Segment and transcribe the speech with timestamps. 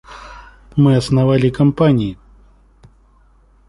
[0.75, 2.17] Мы основали компании.